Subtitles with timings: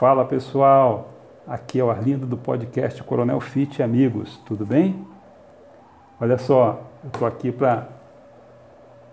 [0.00, 1.10] Fala pessoal,
[1.46, 5.06] aqui é o Arlindo do podcast Coronel Fit Amigos, tudo bem?
[6.18, 7.86] Olha só, eu estou aqui para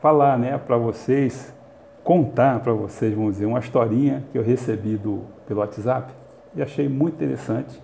[0.00, 1.54] falar né, para vocês,
[2.02, 6.12] contar para vocês, vamos dizer, uma historinha que eu recebi do, pelo WhatsApp
[6.52, 7.80] e achei muito interessante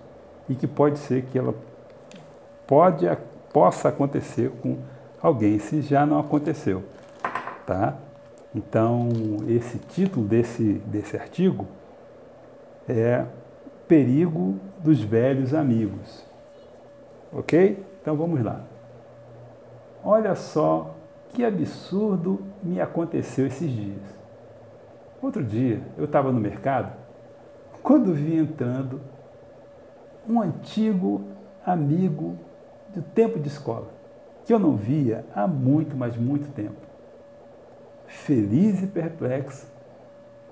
[0.49, 1.55] e que pode ser que ela
[2.67, 3.05] pode,
[3.53, 4.77] possa acontecer com
[5.21, 6.83] alguém, se já não aconteceu,
[7.65, 7.93] tá?
[8.53, 9.07] Então,
[9.47, 11.65] esse título desse, desse artigo
[12.89, 13.25] é
[13.87, 16.25] Perigo dos Velhos Amigos.
[17.31, 17.85] Ok?
[18.01, 18.63] Então vamos lá.
[20.03, 20.95] Olha só
[21.29, 24.01] que absurdo me aconteceu esses dias.
[25.21, 26.91] Outro dia eu estava no mercado
[27.83, 29.01] quando vi entrando
[30.27, 31.21] um antigo
[31.65, 32.37] amigo
[32.93, 33.87] do tempo de escola,
[34.45, 36.87] que eu não via há muito, mas muito tempo.
[38.07, 39.67] Feliz e perplexo,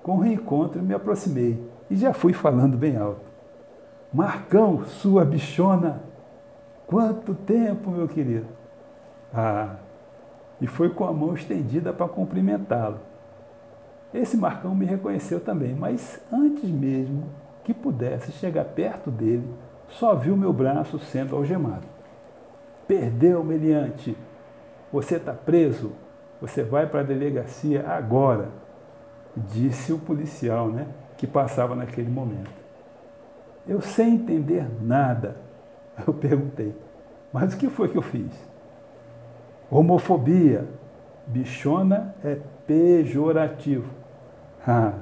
[0.08, 3.20] com o reencontro me aproximei e já fui falando bem alto.
[4.10, 6.00] Marcão, sua bichona,
[6.86, 8.46] quanto tempo, meu querido.
[9.34, 9.76] Ah,
[10.62, 13.00] e foi com a mão estendida para cumprimentá-lo.
[14.14, 17.24] Esse Marcão me reconheceu também, mas antes mesmo
[17.62, 19.46] que pudesse chegar perto dele,
[19.88, 21.86] só viu meu braço sendo algemado.
[22.86, 24.16] Perdeu, meliante.
[24.90, 25.92] Você está preso.
[26.40, 28.48] Você vai para a delegacia agora,
[29.36, 30.86] disse o policial, né?
[31.18, 32.50] que passava naquele momento.
[33.66, 35.36] Eu, sem entender nada,
[36.06, 36.74] eu perguntei:
[37.32, 38.32] Mas o que foi que eu fiz?
[39.70, 40.66] Homofobia.
[41.26, 43.98] Bichona é pejorativo.
[44.70, 44.92] Ah,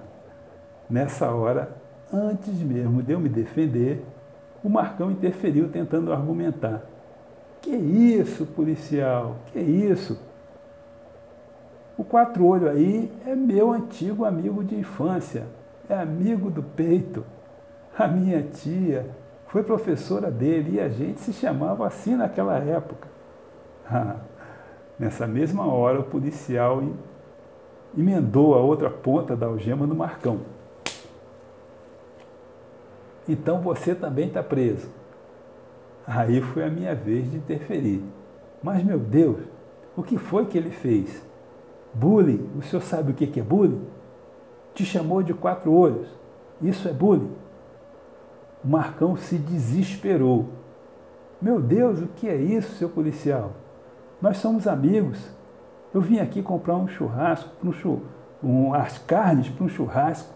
[0.89, 1.77] nessa hora,
[2.13, 4.05] antes mesmo de eu me defender,
[4.63, 6.83] o Marcão interferiu tentando argumentar.
[7.61, 9.37] Que isso, policial?
[9.47, 10.21] Que isso?
[11.97, 15.47] O quatro olho aí é meu antigo amigo de infância
[15.89, 17.25] é amigo do peito.
[17.97, 19.09] A minha tia
[19.47, 23.09] foi professora dele e a gente se chamava assim naquela época.
[24.99, 26.83] Nessa mesma hora, o policial
[27.97, 30.41] emendou a outra ponta da algema no Marcão.
[33.29, 34.89] Então você também está preso.
[36.07, 38.03] Aí foi a minha vez de interferir.
[38.63, 39.41] Mas, meu Deus,
[39.97, 41.23] o que foi que ele fez?
[41.99, 42.51] Bullying?
[42.59, 43.87] O senhor sabe o que é bullying?
[44.75, 46.07] te chamou de quatro olhos.
[46.61, 47.33] Isso é bullying.
[48.63, 50.51] O Marcão se desesperou.
[51.41, 53.53] Meu Deus, o que é isso, seu policial?
[54.21, 55.19] Nós somos amigos.
[55.95, 58.01] Eu vim aqui comprar um churrasco, um chur...
[58.45, 60.35] um, as carnes para um churrasco,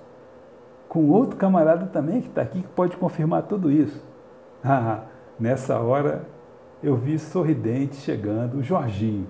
[0.88, 4.02] com outro camarada também que está aqui que pode confirmar tudo isso.
[4.62, 5.04] Ah,
[5.38, 6.26] nessa hora
[6.82, 9.26] eu vi sorridente chegando o Jorginho,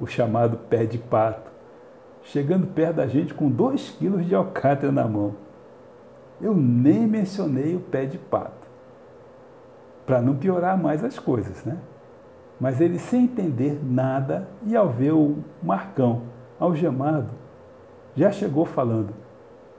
[0.00, 1.51] o chamado pé de pato
[2.24, 5.34] chegando perto da gente com dois quilos de alcatra na mão.
[6.40, 8.66] Eu nem mencionei o pé de pato,
[10.06, 11.78] para não piorar mais as coisas, né?
[12.60, 16.22] Mas ele, sem entender nada, e ao ver o Marcão
[16.58, 17.30] algemado,
[18.14, 19.12] já chegou falando: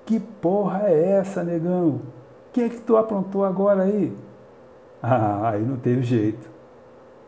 [0.05, 2.01] Que porra é essa, negão?
[2.51, 4.15] Que é que tu aprontou agora aí?
[5.01, 6.49] Ah, aí não teve jeito.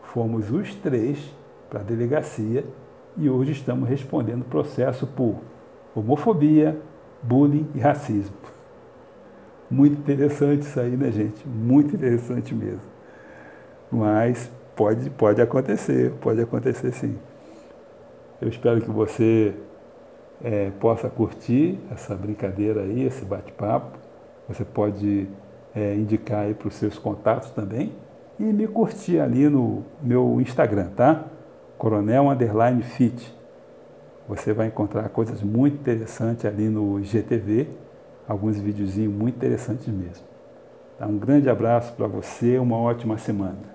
[0.03, 1.33] Fomos os três
[1.69, 2.63] para a delegacia
[3.17, 5.35] e hoje estamos respondendo processo por
[5.95, 6.79] homofobia,
[7.21, 8.35] bullying e racismo.
[9.69, 11.47] Muito interessante isso aí, né, gente?
[11.47, 12.81] Muito interessante mesmo.
[13.91, 17.17] Mas pode, pode acontecer, pode acontecer sim.
[18.41, 19.55] Eu espero que você
[20.43, 23.97] é, possa curtir essa brincadeira aí, esse bate-papo.
[24.47, 25.27] Você pode
[25.73, 27.93] é, indicar aí para os seus contatos também
[28.39, 31.25] e me curtir ali no meu Instagram, tá?
[31.77, 33.33] Coronel Underline Fit.
[34.27, 37.67] Você vai encontrar coisas muito interessantes ali no GTV,
[38.27, 40.25] alguns videozinhos muito interessantes mesmo.
[40.97, 41.05] Tá?
[41.05, 43.74] Um grande abraço para você, uma ótima semana.